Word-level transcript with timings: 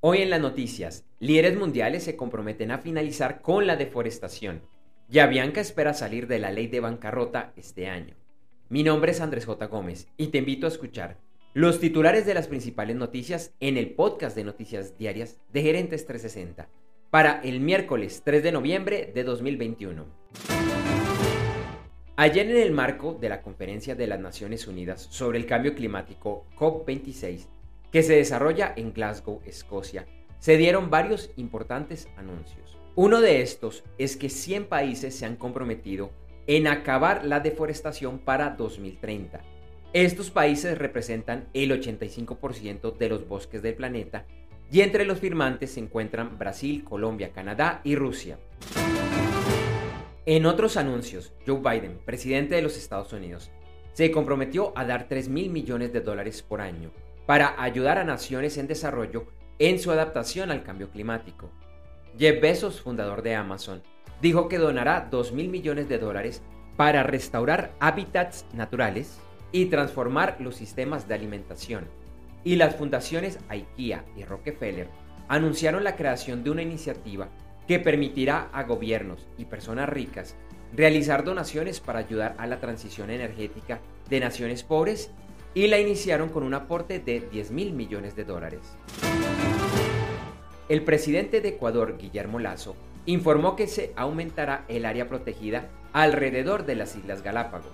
Hoy 0.00 0.18
en 0.18 0.30
las 0.30 0.40
noticias, 0.40 1.04
líderes 1.18 1.56
mundiales 1.56 2.04
se 2.04 2.14
comprometen 2.14 2.70
a 2.70 2.78
finalizar 2.78 3.42
con 3.42 3.66
la 3.66 3.74
deforestación. 3.74 4.62
Ya 5.08 5.26
Bianca 5.26 5.60
espera 5.60 5.92
salir 5.92 6.28
de 6.28 6.38
la 6.38 6.52
ley 6.52 6.68
de 6.68 6.78
bancarrota 6.78 7.52
este 7.56 7.88
año. 7.88 8.14
Mi 8.68 8.84
nombre 8.84 9.10
es 9.10 9.20
Andrés 9.20 9.44
J. 9.44 9.66
Gómez 9.66 10.06
y 10.16 10.28
te 10.28 10.38
invito 10.38 10.66
a 10.66 10.68
escuchar 10.68 11.16
los 11.52 11.80
titulares 11.80 12.26
de 12.26 12.34
las 12.34 12.46
principales 12.46 12.94
noticias 12.94 13.54
en 13.58 13.76
el 13.76 13.90
podcast 13.90 14.36
de 14.36 14.44
noticias 14.44 14.96
diarias 14.96 15.40
de 15.52 15.62
Gerentes 15.62 16.06
360 16.06 16.68
para 17.10 17.40
el 17.40 17.58
miércoles 17.58 18.22
3 18.24 18.44
de 18.44 18.52
noviembre 18.52 19.10
de 19.12 19.24
2021. 19.24 20.04
Ayer 22.14 22.48
en 22.48 22.56
el 22.56 22.70
marco 22.70 23.14
de 23.20 23.30
la 23.30 23.42
Conferencia 23.42 23.96
de 23.96 24.06
las 24.06 24.20
Naciones 24.20 24.68
Unidas 24.68 25.08
sobre 25.10 25.38
el 25.38 25.46
Cambio 25.46 25.74
Climático 25.74 26.46
COP26, 26.56 27.46
que 27.92 28.02
se 28.02 28.16
desarrolla 28.16 28.72
en 28.76 28.92
Glasgow, 28.92 29.40
Escocia, 29.44 30.06
se 30.38 30.56
dieron 30.56 30.90
varios 30.90 31.30
importantes 31.36 32.08
anuncios. 32.16 32.76
Uno 32.94 33.20
de 33.20 33.42
estos 33.42 33.84
es 33.96 34.16
que 34.16 34.28
100 34.28 34.66
países 34.66 35.14
se 35.14 35.26
han 35.26 35.36
comprometido 35.36 36.10
en 36.46 36.66
acabar 36.66 37.24
la 37.24 37.40
deforestación 37.40 38.18
para 38.18 38.50
2030. 38.50 39.40
Estos 39.92 40.30
países 40.30 40.76
representan 40.76 41.48
el 41.54 41.70
85% 41.70 42.96
de 42.96 43.08
los 43.08 43.28
bosques 43.28 43.62
del 43.62 43.74
planeta 43.74 44.26
y 44.70 44.80
entre 44.80 45.04
los 45.04 45.18
firmantes 45.18 45.72
se 45.72 45.80
encuentran 45.80 46.38
Brasil, 46.38 46.84
Colombia, 46.84 47.32
Canadá 47.32 47.80
y 47.84 47.96
Rusia. 47.96 48.38
En 50.26 50.44
otros 50.44 50.76
anuncios, 50.76 51.32
Joe 51.46 51.60
Biden, 51.60 51.98
presidente 52.04 52.54
de 52.54 52.62
los 52.62 52.76
Estados 52.76 53.12
Unidos, 53.12 53.50
se 53.94 54.10
comprometió 54.10 54.72
a 54.76 54.84
dar 54.84 55.08
3 55.08 55.28
mil 55.30 55.50
millones 55.50 55.92
de 55.92 56.02
dólares 56.02 56.42
por 56.42 56.60
año 56.60 56.90
para 57.28 57.62
ayudar 57.62 57.98
a 57.98 58.04
naciones 58.04 58.56
en 58.56 58.66
desarrollo 58.66 59.26
en 59.58 59.78
su 59.78 59.92
adaptación 59.92 60.50
al 60.50 60.62
cambio 60.62 60.88
climático. 60.88 61.50
Jeff 62.18 62.40
Bezos, 62.40 62.80
fundador 62.80 63.20
de 63.20 63.34
Amazon, 63.34 63.82
dijo 64.22 64.48
que 64.48 64.56
donará 64.56 65.08
2 65.10 65.32
mil 65.32 65.50
millones 65.50 65.90
de 65.90 65.98
dólares 65.98 66.40
para 66.78 67.02
restaurar 67.02 67.72
hábitats 67.80 68.46
naturales 68.54 69.18
y 69.52 69.66
transformar 69.66 70.38
los 70.40 70.56
sistemas 70.56 71.06
de 71.06 71.16
alimentación. 71.16 71.86
Y 72.44 72.56
las 72.56 72.76
fundaciones 72.76 73.38
IKEA 73.50 74.06
y 74.16 74.24
Rockefeller 74.24 74.88
anunciaron 75.28 75.84
la 75.84 75.96
creación 75.96 76.42
de 76.42 76.50
una 76.50 76.62
iniciativa 76.62 77.28
que 77.66 77.78
permitirá 77.78 78.48
a 78.54 78.62
gobiernos 78.62 79.28
y 79.36 79.44
personas 79.44 79.90
ricas 79.90 80.34
realizar 80.74 81.24
donaciones 81.24 81.80
para 81.80 81.98
ayudar 81.98 82.36
a 82.38 82.46
la 82.46 82.58
transición 82.58 83.10
energética 83.10 83.80
de 84.08 84.20
naciones 84.20 84.62
pobres 84.62 85.10
y 85.54 85.66
la 85.66 85.78
iniciaron 85.78 86.28
con 86.28 86.42
un 86.42 86.54
aporte 86.54 86.98
de 86.98 87.20
10 87.20 87.50
mil 87.50 87.72
millones 87.72 88.14
de 88.16 88.24
dólares. 88.24 88.60
El 90.68 90.84
presidente 90.84 91.40
de 91.40 91.48
Ecuador, 91.50 91.96
Guillermo 91.98 92.38
Lazo, 92.38 92.76
informó 93.06 93.56
que 93.56 93.66
se 93.66 93.92
aumentará 93.96 94.64
el 94.68 94.84
área 94.84 95.08
protegida 95.08 95.70
alrededor 95.92 96.66
de 96.66 96.74
las 96.74 96.94
Islas 96.94 97.22
Galápagos. 97.22 97.72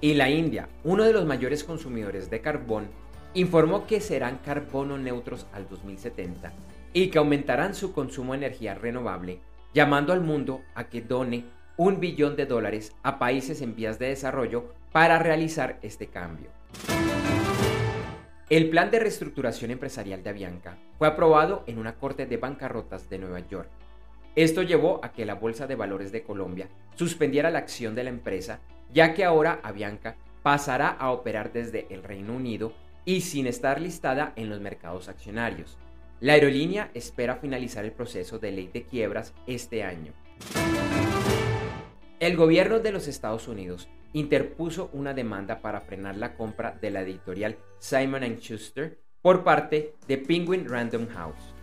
Y 0.00 0.14
la 0.14 0.30
India, 0.30 0.68
uno 0.84 1.04
de 1.04 1.12
los 1.12 1.26
mayores 1.26 1.64
consumidores 1.64 2.30
de 2.30 2.40
carbón, 2.40 2.88
informó 3.34 3.86
que 3.86 4.00
serán 4.00 4.38
carbono 4.44 4.96
neutros 4.96 5.46
al 5.52 5.68
2070 5.68 6.52
y 6.92 7.08
que 7.08 7.18
aumentarán 7.18 7.74
su 7.74 7.92
consumo 7.92 8.32
de 8.32 8.38
energía 8.38 8.74
renovable, 8.74 9.40
llamando 9.74 10.12
al 10.12 10.20
mundo 10.20 10.62
a 10.74 10.84
que 10.84 11.02
done 11.02 11.44
un 11.76 12.00
billón 12.00 12.36
de 12.36 12.46
dólares 12.46 12.92
a 13.02 13.18
países 13.18 13.60
en 13.62 13.74
vías 13.74 13.98
de 13.98 14.08
desarrollo 14.08 14.72
para 14.92 15.18
realizar 15.18 15.78
este 15.82 16.06
cambio. 16.06 16.50
El 18.50 18.68
plan 18.70 18.90
de 18.90 19.00
reestructuración 19.00 19.70
empresarial 19.70 20.22
de 20.22 20.30
Avianca 20.30 20.78
fue 20.98 21.08
aprobado 21.08 21.64
en 21.66 21.78
una 21.78 21.94
corte 21.94 22.26
de 22.26 22.36
bancarrotas 22.36 23.08
de 23.08 23.18
Nueva 23.18 23.40
York. 23.40 23.68
Esto 24.36 24.62
llevó 24.62 25.00
a 25.02 25.12
que 25.12 25.24
la 25.24 25.34
Bolsa 25.34 25.66
de 25.66 25.76
Valores 25.76 26.12
de 26.12 26.22
Colombia 26.22 26.68
suspendiera 26.94 27.50
la 27.50 27.60
acción 27.60 27.94
de 27.94 28.04
la 28.04 28.10
empresa, 28.10 28.60
ya 28.92 29.14
que 29.14 29.24
ahora 29.24 29.60
Avianca 29.62 30.16
pasará 30.42 30.88
a 30.88 31.10
operar 31.10 31.52
desde 31.52 31.86
el 31.90 32.02
Reino 32.02 32.34
Unido 32.34 32.74
y 33.04 33.22
sin 33.22 33.46
estar 33.46 33.80
listada 33.80 34.32
en 34.36 34.50
los 34.50 34.60
mercados 34.60 35.08
accionarios. 35.08 35.78
La 36.20 36.34
aerolínea 36.34 36.90
espera 36.94 37.36
finalizar 37.36 37.84
el 37.84 37.92
proceso 37.92 38.38
de 38.38 38.52
ley 38.52 38.70
de 38.72 38.84
quiebras 38.84 39.32
este 39.46 39.82
año. 39.82 40.12
El 42.24 42.38
gobierno 42.38 42.80
de 42.80 42.90
los 42.90 43.06
Estados 43.06 43.48
Unidos 43.48 43.86
interpuso 44.14 44.88
una 44.94 45.12
demanda 45.12 45.58
para 45.60 45.82
frenar 45.82 46.16
la 46.16 46.36
compra 46.36 46.70
de 46.70 46.90
la 46.90 47.02
editorial 47.02 47.58
Simon⁇ 47.78 48.22
Schuster 48.40 48.98
por 49.20 49.44
parte 49.44 49.92
de 50.08 50.16
Penguin 50.16 50.66
Random 50.66 51.06
House. 51.08 51.54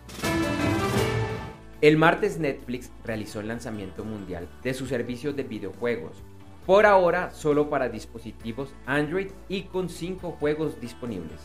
El 1.80 1.96
martes 1.96 2.38
Netflix 2.38 2.92
realizó 3.04 3.40
el 3.40 3.48
lanzamiento 3.48 4.04
mundial 4.04 4.48
de 4.62 4.72
su 4.72 4.86
servicio 4.86 5.32
de 5.32 5.42
videojuegos, 5.42 6.22
por 6.64 6.86
ahora 6.86 7.32
solo 7.32 7.68
para 7.68 7.88
dispositivos 7.88 8.72
Android 8.86 9.32
y 9.48 9.62
con 9.62 9.88
5 9.88 10.30
juegos 10.38 10.80
disponibles. 10.80 11.40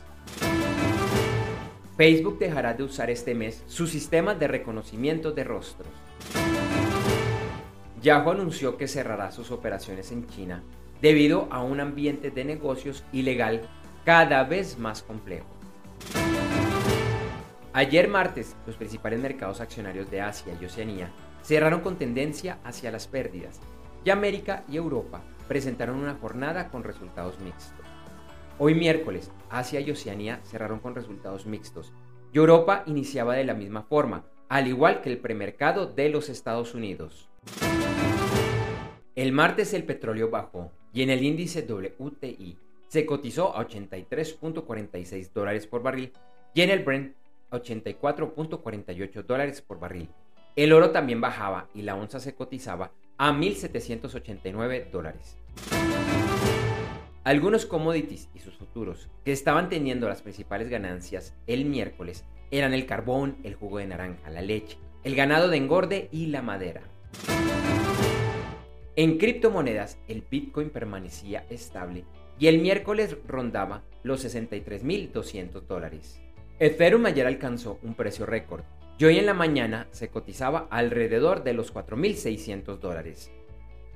Facebook 1.98 2.38
dejará 2.38 2.76
de 2.76 2.84
usar 2.84 3.10
este 3.10 3.34
mes 3.34 3.64
su 3.66 3.88
sistema 3.88 4.36
de 4.36 4.48
reconocimiento 4.48 5.32
de 5.32 5.44
rostros. 5.44 5.90
Yahoo 8.02 8.32
anunció 8.32 8.78
que 8.78 8.88
cerrará 8.88 9.32
sus 9.32 9.52
operaciones 9.52 10.12
en 10.12 10.28
China 10.28 10.64
debido 11.02 11.48
a 11.52 11.64
un 11.64 11.80
ambiente 11.80 12.30
de 12.30 12.46
negocios 12.46 13.04
ilegal 13.12 13.62
cada 14.06 14.44
vez 14.44 14.78
más 14.78 15.02
complejo. 15.02 15.48
Ayer 17.74 18.08
martes, 18.08 18.56
los 18.66 18.76
principales 18.76 19.20
mercados 19.20 19.62
accionarios 19.62 20.10
de 20.10 20.22
Asia 20.22 20.54
y 20.60 20.66
Oceanía 20.66 21.12
cerraron 21.44 21.82
con 21.82 21.98
tendencia 21.98 22.60
hacia 22.64 22.92
las 22.92 23.08
pérdidas 23.08 23.60
y 24.04 24.10
América 24.10 24.64
y 24.70 24.78
Europa 24.78 25.22
presentaron 25.48 25.98
una 25.98 26.16
jornada 26.16 26.70
con 26.70 26.84
resultados 26.84 27.40
mixtos. 27.40 27.86
Hoy 28.60 28.74
miércoles, 28.74 29.32
Asia 29.50 29.80
y 29.80 29.92
Oceanía 29.92 30.40
cerraron 30.44 30.80
con 30.80 30.96
resultados 30.96 31.46
mixtos 31.46 31.94
y 32.34 32.38
Europa 32.38 32.84
iniciaba 32.86 33.36
de 33.36 33.44
la 33.44 33.54
misma 33.54 33.84
forma, 33.84 34.26
al 34.50 34.68
igual 34.68 35.02
que 35.02 35.10
el 35.10 35.20
premercado 35.20 35.86
de 35.86 36.10
los 36.10 36.30
Estados 36.30 36.74
Unidos. 36.74 37.30
El 39.18 39.32
martes 39.32 39.74
el 39.74 39.84
petróleo 39.84 40.30
bajó 40.30 40.72
y 40.94 41.02
en 41.02 41.10
el 41.10 41.24
índice 41.24 41.66
WTI 41.68 42.56
se 42.88 43.08
cotizó 43.08 43.58
a 43.58 43.68
83.46 43.68 45.32
dólares 45.34 45.66
por 45.66 45.82
barril 45.82 46.14
y 46.54 46.62
en 46.62 46.70
el 46.70 46.84
Brent 46.84 47.16
a 47.50 47.58
84.48 47.58 49.24
dólares 49.24 49.64
por 49.64 49.80
barril. 49.80 50.08
El 50.56 50.72
oro 50.72 50.92
también 50.92 51.20
bajaba 51.20 51.68
y 51.74 51.82
la 51.82 51.96
onza 51.96 52.20
se 52.20 52.36
cotizaba 52.36 52.92
a 53.18 53.32
1.789 53.32 54.92
dólares. 54.92 55.36
Algunos 57.24 57.66
commodities 57.66 58.30
y 58.36 58.40
sus 58.40 58.56
futuros 58.56 59.10
que 59.26 59.32
estaban 59.32 59.68
teniendo 59.68 60.08
las 60.08 60.22
principales 60.22 60.70
ganancias 60.70 61.34
el 61.48 61.66
miércoles 61.66 62.24
eran 62.52 62.76
el 62.76 62.86
carbón, 62.86 63.38
el 63.44 63.56
jugo 63.56 63.80
de 63.80 63.88
naranja, 63.88 64.30
la 64.30 64.44
leche, 64.44 64.78
el 65.04 65.16
ganado 65.16 65.50
de 65.50 65.58
engorde 65.58 66.08
y 66.12 66.28
la 66.28 66.44
madera. 66.44 66.84
En 68.98 69.20
criptomonedas, 69.20 70.00
el 70.08 70.24
Bitcoin 70.28 70.72
permanecía 70.72 71.46
estable 71.52 72.04
y 72.40 72.48
el 72.48 72.58
miércoles 72.58 73.16
rondaba 73.28 73.84
los 74.02 74.26
63.200 74.26 75.62
dólares. 75.68 76.20
Ethereum 76.58 77.06
ayer 77.06 77.28
alcanzó 77.28 77.78
un 77.84 77.94
precio 77.94 78.26
récord 78.26 78.64
y 78.98 79.06
hoy 79.06 79.20
en 79.20 79.28
la 79.28 79.36
mañana 79.36 79.88
se 79.92 80.08
cotizaba 80.08 80.68
alrededor 80.72 81.44
de 81.44 81.54
los 81.54 81.72
4.600 81.72 82.80
dólares. 82.80 83.30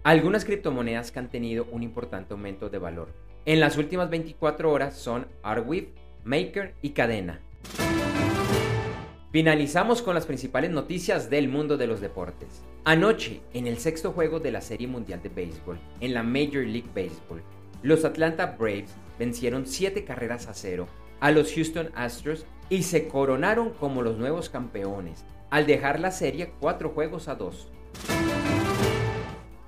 Algunas 0.03 0.45
criptomonedas 0.45 1.12
que 1.12 1.18
han 1.18 1.31
tenido 1.31 1.66
un 1.72 1.81
importante 1.81 2.33
aumento 2.35 2.69
de 2.69 2.78
valor 2.78 3.12
en 3.45 3.59
las 3.59 3.78
últimas 3.78 4.12
24 4.12 4.72
horas 4.72 4.95
son 4.95 5.25
Arweave, 5.41 5.95
Maker 6.25 6.75
y 6.83 6.91
Cadena. 6.91 7.41
Finalizamos 9.31 10.01
con 10.01 10.13
las 10.13 10.25
principales 10.25 10.72
noticias 10.72 11.30
del 11.30 11.48
mundo 11.48 11.78
de 11.78 11.88
los 11.88 12.01
deportes. 12.01 12.66
Anoche, 12.83 13.39
en 13.54 13.66
el 13.66 13.78
sexto 13.78 14.12
juego 14.12 14.42
de 14.42 14.51
la 14.51 14.60
Serie 14.60 14.88
Mundial 14.88 15.22
de 15.24 15.30
Béisbol, 15.30 15.80
en 16.01 16.13
la 16.13 16.22
Major 16.22 16.66
League 16.66 16.89
Baseball, 16.94 17.42
los 17.81 18.04
Atlanta 18.04 18.57
Braves 18.60 18.94
vencieron 19.18 19.66
7 19.66 20.04
carreras 20.04 20.48
a 20.48 20.54
0 20.54 20.86
a 21.22 21.31
los 21.31 21.54
Houston 21.54 21.92
Astros 21.95 22.45
y 22.69 22.83
se 22.83 23.07
coronaron 23.07 23.69
como 23.69 24.01
los 24.01 24.18
nuevos 24.18 24.50
campeones, 24.50 25.24
al 25.50 25.66
dejar 25.66 26.01
la 26.01 26.12
serie 26.12 26.51
4 26.60 26.89
juegos 26.89 27.30
a 27.30 27.36
2. 27.36 27.69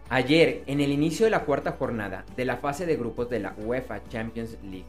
Ayer, 0.09 0.63
en 0.67 0.81
el 0.81 0.91
inicio 0.91 1.25
de 1.25 1.31
la 1.31 1.45
cuarta 1.45 1.71
jornada 1.71 2.25
de 2.35 2.43
la 2.43 2.57
fase 2.57 2.85
de 2.85 2.97
grupos 2.97 3.29
de 3.29 3.39
la 3.39 3.55
UEFA 3.57 4.03
Champions 4.09 4.57
League, 4.61 4.85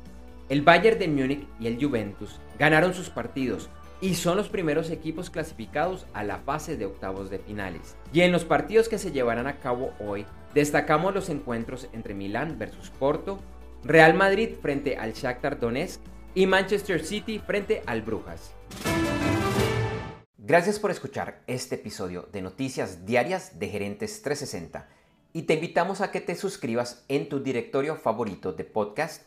el 0.49 0.63
Bayern 0.63 0.99
de 0.99 1.07
Múnich 1.07 1.47
y 1.61 1.69
el 1.69 1.83
Juventus 1.83 2.41
ganaron 2.59 2.93
sus 2.93 3.09
partidos 3.09 3.71
y 4.05 4.17
son 4.17 4.37
los 4.37 4.51
primeros 4.51 4.91
equipos 4.91 5.31
clasificados 5.31 6.05
a 6.13 6.25
la 6.25 6.37
fase 6.37 6.77
de 6.77 6.85
octavos 6.85 7.31
de 7.31 7.39
finales. 7.39 7.97
Y 8.13 8.21
en 8.21 8.33
los 8.33 8.45
partidos 8.45 8.91
que 8.91 8.99
se 8.99 9.13
llevarán 9.13 9.47
a 9.47 9.61
cabo 9.61 9.95
hoy, 9.99 10.27
destacamos 10.53 11.15
los 11.15 11.31
encuentros 11.31 11.89
entre 11.95 12.13
Milán 12.13 12.59
versus 12.59 12.91
Porto, 12.91 13.41
Real 13.83 14.13
Madrid 14.13 14.57
frente 14.61 14.99
al 14.99 15.15
Shakhtar 15.15 15.59
Donetsk 15.59 16.03
y 16.35 16.47
Manchester 16.47 17.03
City 17.03 17.39
frente 17.39 17.83
al 17.87 18.03
Brujas. 18.03 18.53
Gracias 20.37 20.79
por 20.79 20.91
escuchar 20.91 21.41
este 21.47 21.77
episodio 21.77 22.29
de 22.31 22.43
Noticias 22.43 23.07
Diarias 23.07 23.59
de 23.59 23.71
Gerentes 23.71 24.21
360 24.21 24.87
y 25.33 25.45
te 25.45 25.55
invitamos 25.55 26.03
a 26.03 26.11
que 26.11 26.21
te 26.21 26.35
suscribas 26.35 27.07
en 27.09 27.31
tu 27.31 27.43
directorio 27.43 27.97
favorito 27.97 28.53
de 28.53 28.65
podcast 28.65 29.27